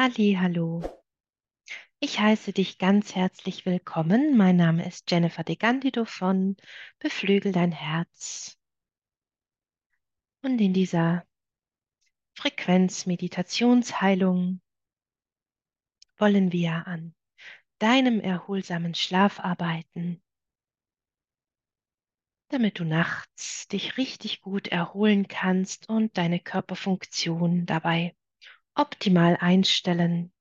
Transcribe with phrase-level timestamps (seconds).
[0.00, 0.80] Halli, hallo.
[1.98, 4.36] Ich heiße dich ganz herzlich willkommen.
[4.36, 6.56] Mein Name ist Jennifer De Gandido von
[7.00, 8.56] Beflügel dein Herz.
[10.40, 11.26] Und in dieser
[12.36, 14.60] Frequenz-Meditationsheilung
[16.16, 17.16] wollen wir an
[17.80, 20.22] deinem erholsamen Schlaf arbeiten,
[22.50, 28.14] damit du nachts dich richtig gut erholen kannst und deine Körperfunktion dabei
[28.78, 30.32] optimal einstellen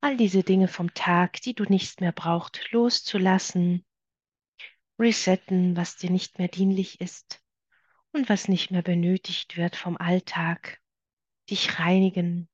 [0.00, 3.84] all diese Dinge vom Tag, die du nicht mehr brauchst, loszulassen,
[4.98, 7.42] resetten, was dir nicht mehr dienlich ist
[8.12, 10.80] und was nicht mehr benötigt wird vom Alltag,
[11.48, 12.48] dich reinigen.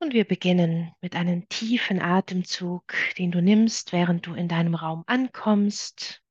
[0.00, 5.04] Und wir beginnen mit einem tiefen Atemzug, den du nimmst, während du in deinem Raum
[5.06, 6.22] ankommst,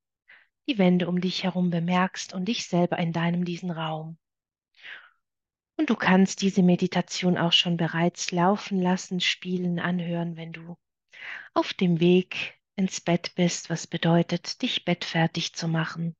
[0.67, 4.17] die Wände um dich herum bemerkst und dich selber in deinem diesen Raum.
[5.77, 10.75] Und du kannst diese Meditation auch schon bereits laufen lassen, spielen, anhören, wenn du
[11.53, 16.15] auf dem Weg ins Bett bist, was bedeutet, dich bettfertig zu machen.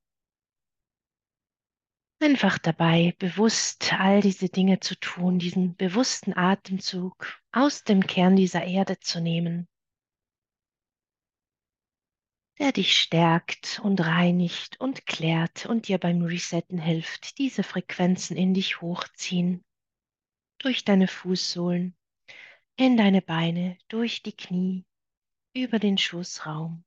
[2.20, 8.64] Einfach dabei, bewusst all diese Dinge zu tun, diesen bewussten Atemzug aus dem Kern dieser
[8.64, 9.68] Erde zu nehmen,
[12.58, 18.54] der dich stärkt und reinigt und klärt und dir beim Resetten hilft, diese Frequenzen in
[18.54, 19.64] dich hochziehen,
[20.58, 21.96] durch deine Fußsohlen,
[22.76, 24.84] in deine Beine, durch die Knie,
[25.52, 26.84] über den Schoßraum,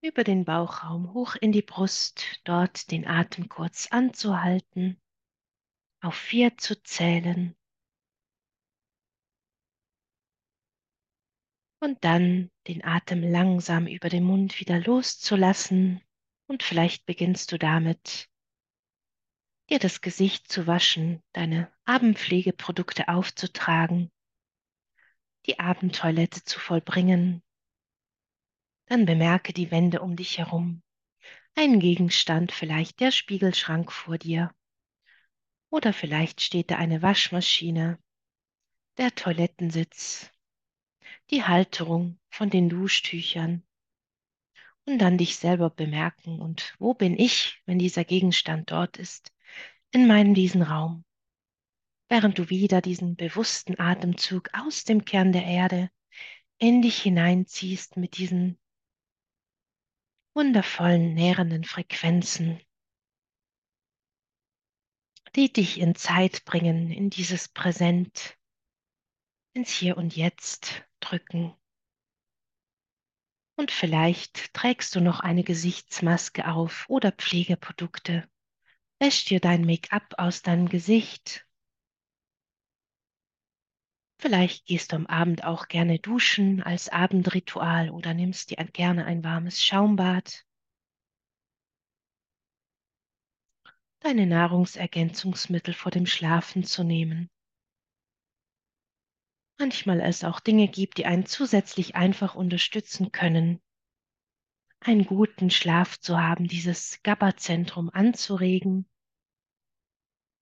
[0.00, 5.00] über den Bauchraum, hoch in die Brust, dort den Atem kurz anzuhalten,
[6.00, 7.56] auf vier zu zählen
[11.84, 16.00] und dann den Atem langsam über den Mund wieder loszulassen
[16.46, 18.30] und vielleicht beginnst du damit,
[19.68, 24.10] dir das Gesicht zu waschen, deine Abendpflegeprodukte aufzutragen,
[25.44, 27.42] die Abendtoilette zu vollbringen.
[28.86, 30.82] Dann bemerke die Wände um dich herum,
[31.54, 34.54] ein Gegenstand, vielleicht der Spiegelschrank vor dir.
[35.68, 37.98] Oder vielleicht steht da eine Waschmaschine,
[38.96, 40.33] der Toilettensitz,
[41.30, 43.62] die Halterung von den Duschtüchern.
[44.86, 49.32] Und dann dich selber bemerken und wo bin ich, wenn dieser Gegenstand dort ist,
[49.92, 51.04] in meinem diesen Raum.
[52.08, 55.90] Während du wieder diesen bewussten Atemzug aus dem Kern der Erde
[56.58, 58.58] in dich hineinziehst mit diesen
[60.34, 62.60] wundervollen, nährenden Frequenzen,
[65.34, 68.36] die dich in Zeit bringen, in dieses Präsent,
[69.52, 71.54] ins Hier und Jetzt drücken.
[73.56, 78.28] Und vielleicht trägst du noch eine Gesichtsmaske auf oder Pflegeprodukte.
[78.98, 81.46] Wäsch dir dein Make-up aus deinem Gesicht.
[84.20, 89.22] Vielleicht gehst du am Abend auch gerne duschen als Abendritual oder nimmst dir gerne ein
[89.22, 90.46] warmes Schaumbad.
[94.00, 97.30] Deine Nahrungsergänzungsmittel vor dem Schlafen zu nehmen.
[99.58, 103.60] Manchmal es auch Dinge gibt, die einen zusätzlich einfach unterstützen können,
[104.80, 108.88] einen guten Schlaf zu haben, dieses GABA-Zentrum anzuregen,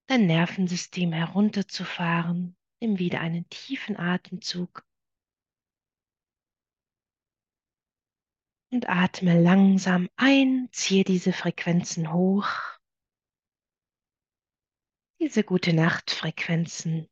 [0.06, 4.84] dein Nervensystem herunterzufahren, nimm wieder einen tiefen Atemzug.
[8.70, 12.48] Und atme langsam ein, ziehe diese Frequenzen hoch,
[15.20, 17.08] diese gute Nachtfrequenzen.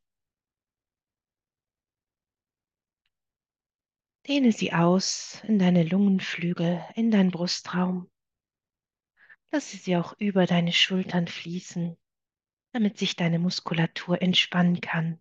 [4.27, 8.11] Dehne sie aus in deine Lungenflügel, in deinen Brustraum.
[9.51, 11.97] Lasse sie auch über deine Schultern fließen,
[12.71, 15.19] damit sich deine Muskulatur entspannen kann.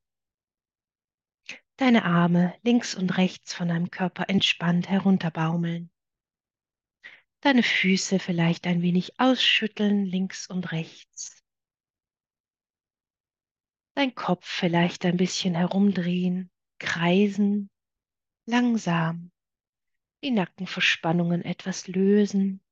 [1.79, 5.91] Deine Arme links und rechts von deinem Körper entspannt herunterbaumeln.
[7.41, 11.43] Deine Füße vielleicht ein wenig ausschütteln links und rechts.
[13.95, 17.71] Dein Kopf vielleicht ein bisschen herumdrehen, kreisen
[18.51, 19.31] langsam
[20.25, 22.63] die Nackenverspannungen etwas lösen.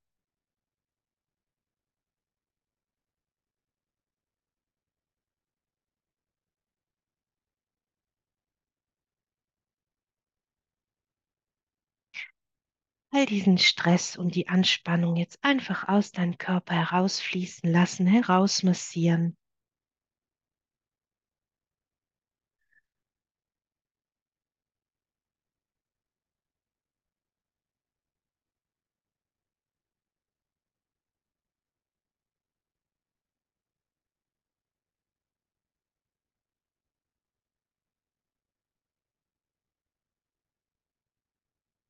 [13.11, 19.37] All diesen Stress und die Anspannung jetzt einfach aus deinem Körper herausfließen lassen, herausmassieren.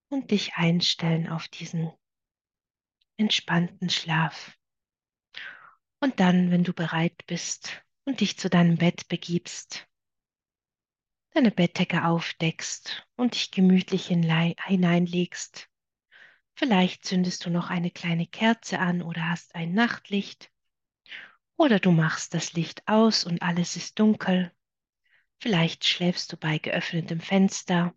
[0.09, 1.91] Und dich einstellen auf diesen
[3.17, 4.57] entspannten Schlaf.
[5.99, 9.87] Und dann, wenn du bereit bist und dich zu deinem Bett begibst,
[11.31, 15.69] deine Bettdecke aufdeckst und dich gemütlich hineinlegst.
[16.55, 20.51] Vielleicht zündest du noch eine kleine Kerze an oder hast ein Nachtlicht.
[21.55, 24.53] Oder du machst das Licht aus und alles ist dunkel.
[25.39, 27.93] Vielleicht schläfst du bei geöffnetem Fenster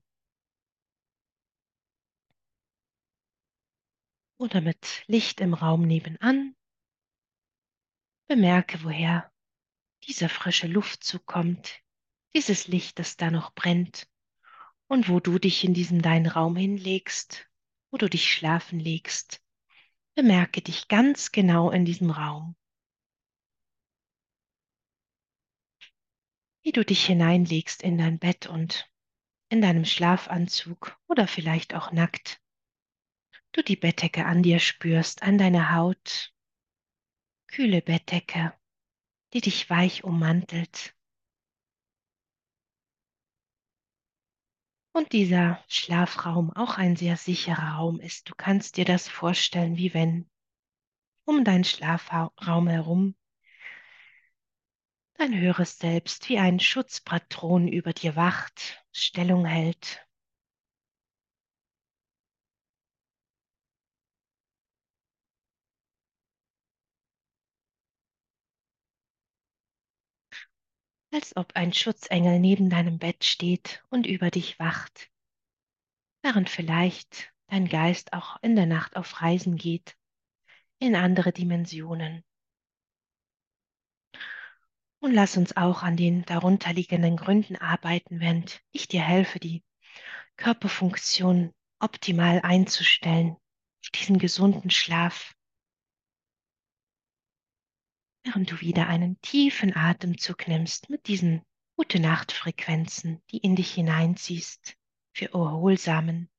[4.42, 6.56] oder mit Licht im Raum nebenan.
[8.26, 9.32] Bemerke, woher
[10.08, 11.80] dieser frische Luftzug kommt,
[12.34, 14.10] dieses Licht, das da noch brennt
[14.88, 17.48] und wo du dich in diesem deinen Raum hinlegst,
[17.92, 19.40] wo du dich schlafen legst.
[20.16, 22.56] Bemerke dich ganz genau in diesem Raum.
[26.62, 28.90] Wie du dich hineinlegst in dein Bett und
[29.50, 32.41] in deinem Schlafanzug oder vielleicht auch nackt.
[33.52, 36.32] Du die Bettdecke an dir spürst, an deiner Haut.
[37.48, 38.54] Kühle Bettdecke,
[39.34, 40.94] die dich weich ummantelt.
[44.92, 48.30] Und dieser Schlafraum auch ein sehr sicherer Raum ist.
[48.30, 50.30] Du kannst dir das vorstellen, wie wenn
[51.24, 53.14] um deinen Schlafraum herum
[55.22, 60.04] dein höheres Selbst wie ein Schutzpatron über dir wacht, Stellung hält.
[71.14, 75.10] Als ob ein Schutzengel neben deinem Bett steht und über dich wacht,
[76.22, 79.94] während vielleicht dein Geist auch in der Nacht auf Reisen geht,
[80.78, 82.24] in andere Dimensionen.
[85.00, 89.62] Und lass uns auch an den darunterliegenden Gründen arbeiten, während ich dir helfe, die
[90.38, 93.36] Körperfunktion optimal einzustellen,
[93.94, 95.34] diesen gesunden Schlaf.
[98.24, 101.42] Während du wieder einen tiefen Atemzug nimmst mit diesen
[101.76, 104.76] gute Nachtfrequenzen, die in dich hineinziehst,
[105.14, 106.30] für erholsamen,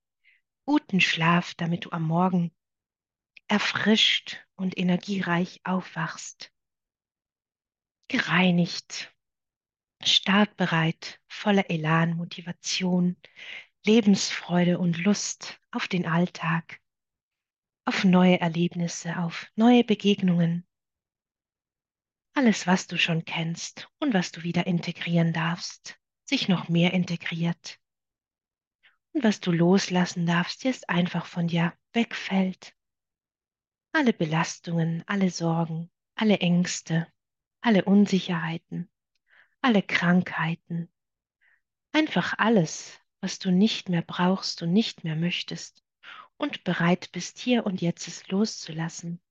[0.65, 2.51] guten Schlaf, damit du am Morgen
[3.47, 6.53] erfrischt und energiereich aufwachst
[8.13, 9.12] gereinigt,
[10.03, 13.18] startbereit, voller Elan, Motivation,
[13.85, 16.80] Lebensfreude und Lust auf den Alltag,
[17.85, 20.68] auf neue Erlebnisse, auf neue Begegnungen.
[22.35, 27.80] Alles, was du schon kennst und was du wieder integrieren darfst, sich noch mehr integriert.
[29.12, 32.74] Und was du loslassen darfst, jetzt einfach von dir wegfällt.
[33.91, 37.07] Alle Belastungen, alle Sorgen, alle Ängste,
[37.62, 38.89] alle Unsicherheiten,
[39.62, 40.91] alle Krankheiten,
[41.91, 45.83] einfach alles, was du nicht mehr brauchst und nicht mehr möchtest
[46.38, 49.21] und bereit bist, hier und jetzt es loszulassen.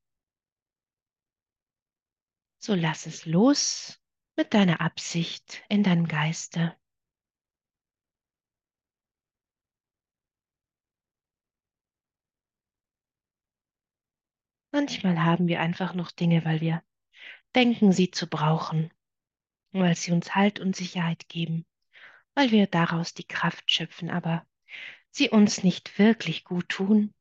[2.64, 4.00] So lass es los
[4.36, 6.76] mit deiner Absicht in deinem Geiste.
[14.70, 16.84] Manchmal haben wir einfach noch Dinge, weil wir
[17.56, 18.94] denken sie zu brauchen,
[19.72, 21.66] weil sie uns Halt und Sicherheit geben,
[22.34, 24.46] weil wir daraus die Kraft schöpfen, aber
[25.10, 27.12] sie uns nicht wirklich gut tun.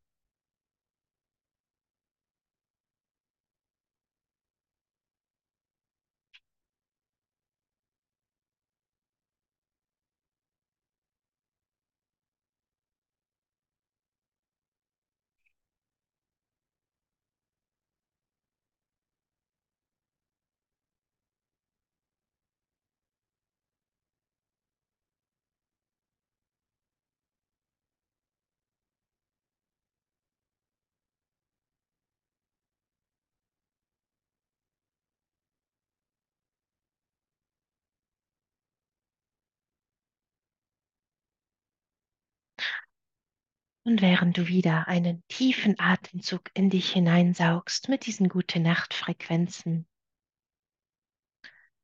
[43.83, 49.87] Und während du wieder einen tiefen Atemzug in dich hineinsaugst mit diesen gute Nacht-Frequenzen,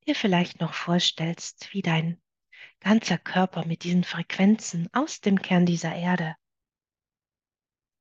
[0.05, 2.21] dir vielleicht noch vorstellst, wie dein
[2.79, 6.35] ganzer Körper mit diesen Frequenzen aus dem Kern dieser Erde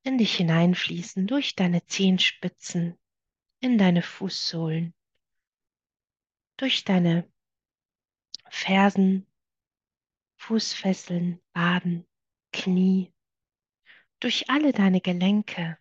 [0.02, 2.96] in dich hineinfließen, durch deine Zehenspitzen,
[3.60, 4.94] in deine Fußsohlen,
[6.56, 7.28] durch deine
[8.48, 9.26] Fersen,
[10.36, 12.06] Fußfesseln, Baden,
[12.52, 13.12] Knie,
[14.20, 15.78] durch alle deine Gelenke,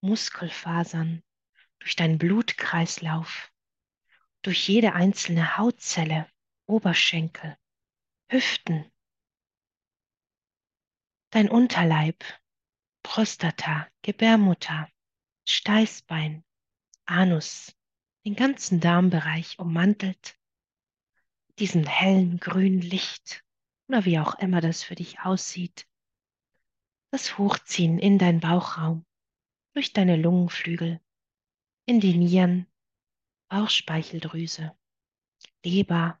[0.00, 1.22] Muskelfasern,
[1.78, 3.52] durch deinen Blutkreislauf,
[4.42, 6.28] durch jede einzelne Hautzelle,
[6.66, 7.56] Oberschenkel,
[8.28, 8.90] Hüften,
[11.30, 12.24] dein Unterleib,
[13.02, 14.88] Prostata, Gebärmutter,
[15.44, 16.44] Steißbein,
[17.04, 17.76] Anus,
[18.24, 20.36] den ganzen Darmbereich ummantelt,
[21.58, 23.44] diesen hellen grünen Licht
[23.88, 25.86] oder wie auch immer das für dich aussieht,
[27.10, 29.04] das Hochziehen in deinen Bauchraum,
[29.74, 31.00] durch deine Lungenflügel,
[31.86, 32.66] in die Nieren,
[33.48, 34.76] Bauchspeicheldrüse,
[35.64, 36.20] Leber,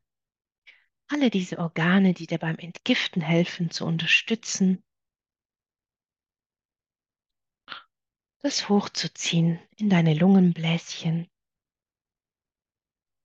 [1.08, 4.84] alle diese Organe, die dir beim Entgiften helfen, zu unterstützen,
[8.40, 11.28] das hochzuziehen in deine Lungenbläschen,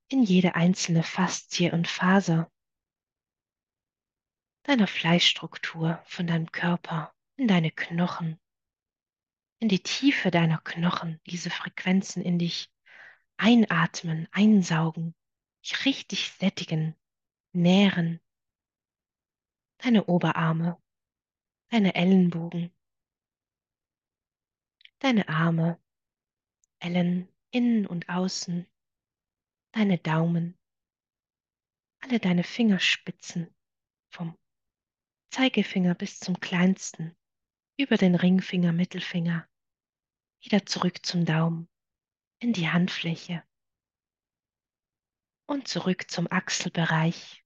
[0.10, 2.52] in jede einzelne Faszie und Faser
[4.64, 8.40] deiner Fleischstruktur von deinem Körper, in deine Knochen,
[9.58, 12.72] in die Tiefe deiner Knochen, diese Frequenzen in dich
[13.36, 15.16] einatmen, einsaugen,
[15.64, 16.96] dich richtig sättigen,
[17.52, 18.22] nähren,
[19.80, 20.80] deine Oberarme,
[21.70, 22.72] deine Ellenbogen,
[25.00, 25.82] deine Arme,
[26.78, 28.68] Ellen innen und außen,
[29.72, 30.60] deine Daumen,
[32.02, 33.52] alle deine Fingerspitzen
[34.12, 34.38] vom
[35.32, 37.18] Zeigefinger bis zum kleinsten,
[37.82, 39.50] über den Ringfinger, Mittelfinger,
[40.40, 41.68] wieder zurück zum Daumen,
[42.38, 43.44] in die Handfläche
[45.48, 47.44] und zurück zum Achselbereich,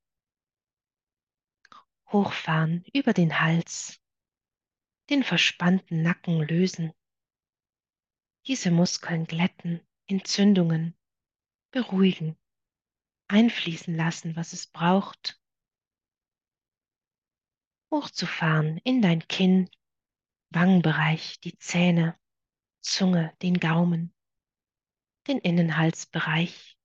[2.12, 4.02] hochfahren über den Hals,
[5.10, 6.92] den verspannten Nacken lösen,
[8.46, 10.98] diese Muskeln glätten, Entzündungen
[11.72, 12.38] beruhigen,
[13.30, 15.42] einfließen lassen, was es braucht,
[17.90, 19.70] hochzufahren in dein Kinn,
[20.50, 22.18] Wangenbereich, die Zähne,
[22.82, 24.14] Zunge, den Gaumen,
[25.28, 26.78] den Innenhalsbereich,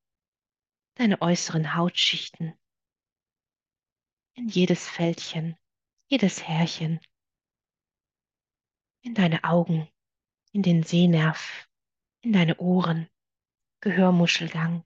[0.94, 2.58] deine äußeren Hautschichten,
[4.34, 5.56] in jedes Fältchen,
[6.08, 7.00] jedes Härchen,
[9.02, 9.88] in deine Augen,
[10.52, 11.68] in den Sehnerv,
[12.22, 13.08] in deine Ohren,
[13.80, 14.84] Gehörmuschelgang,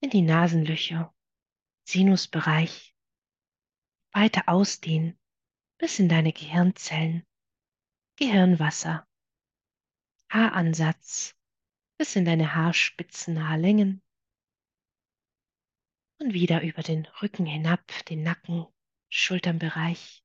[0.00, 1.14] in die Nasenlöcher,
[1.84, 2.94] Sinusbereich,
[4.12, 5.18] weiter ausdehnen
[5.78, 7.26] bis in deine Gehirnzellen,
[8.16, 9.06] Gehirnwasser,
[10.30, 11.34] Haaransatz.
[11.98, 14.02] Bis in deine Haarspitzen, Haarlängen.
[16.18, 18.66] Und wieder über den Rücken hinab, den Nacken,
[19.08, 20.22] Schulternbereich,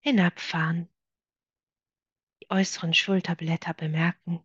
[0.00, 0.88] hinabfahren.
[2.40, 4.44] Die äußeren Schulterblätter bemerken,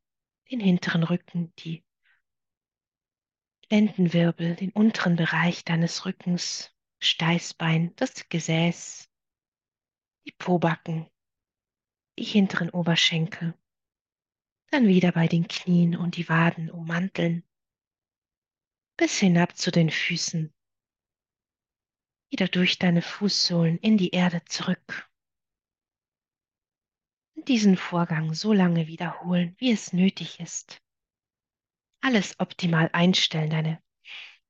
[0.50, 1.84] den hinteren Rücken, die
[3.70, 9.07] Lendenwirbel, den unteren Bereich deines Rückens, Steißbein, das Gesäß,
[10.28, 11.10] die Pobacken,
[12.20, 13.58] die hinteren Oberschenkel,
[14.72, 17.48] dann wieder bei den Knien und die Waden ummanteln,
[18.98, 20.54] bis hinab zu den Füßen,
[22.30, 25.10] wieder durch deine Fußsohlen in die Erde zurück.
[27.36, 30.84] Diesen Vorgang so lange wiederholen, wie es nötig ist.
[32.02, 33.82] Alles optimal einstellen, deine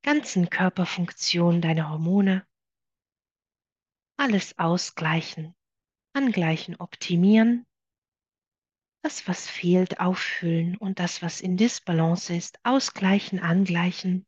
[0.01, 2.47] ganzen Körperfunktionen, deine Hormone.
[4.17, 5.56] Alles ausgleichen,
[6.17, 7.65] angleichen, optimieren.
[9.03, 14.25] Das, was fehlt, auffüllen und das, was in Disbalance ist, ausgleichen, angleichen.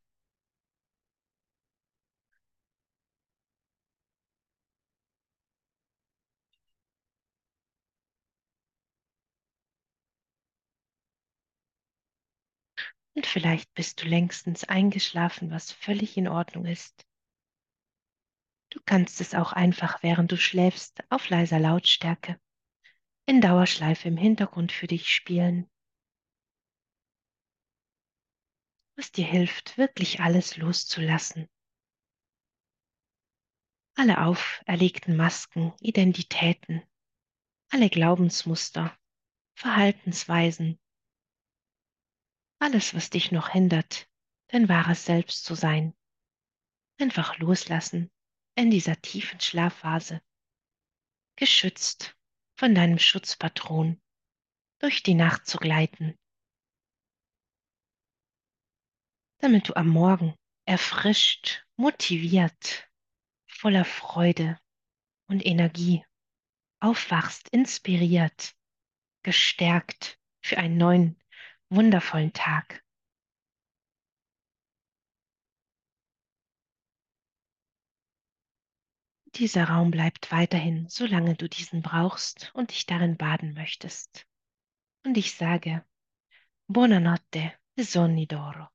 [13.14, 17.06] Und vielleicht bist du längstens eingeschlafen, was völlig in Ordnung ist.
[18.72, 22.40] Du kannst es auch einfach, während du schläfst, auf leiser Lautstärke
[23.26, 25.70] in Dauerschleife im Hintergrund für dich spielen.
[28.96, 31.48] Was dir hilft, wirklich alles loszulassen.
[33.96, 36.84] Alle auferlegten Masken, Identitäten,
[37.70, 38.98] alle Glaubensmuster,
[39.56, 40.80] Verhaltensweisen,
[42.60, 44.10] alles, was dich noch hindert,
[44.48, 45.96] dein wahres Selbst zu sein.
[47.00, 48.12] Einfach loslassen
[48.60, 50.22] in dieser tiefen Schlafphase,
[51.38, 52.18] geschützt
[52.58, 54.02] von deinem Schutzpatron,
[54.80, 56.18] durch die Nacht zu gleiten,
[59.38, 60.36] damit du am Morgen
[60.66, 62.90] erfrischt, motiviert,
[63.48, 64.60] voller Freude
[65.30, 66.06] und Energie
[66.82, 68.56] aufwachst, inspiriert,
[69.24, 71.24] gestärkt für einen neuen
[71.70, 72.84] wundervollen Tag.
[79.36, 84.26] Dieser Raum bleibt weiterhin, solange du diesen brauchst und dich darin baden möchtest.
[85.06, 85.86] Und ich sage,
[86.68, 88.68] Buonanotte, e sonni d'oro.